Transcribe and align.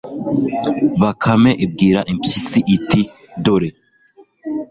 bakame 1.01 1.51
ibwira 1.65 1.99
impyisi 2.11 2.59
iti, 2.75 3.01
dore 3.43 3.69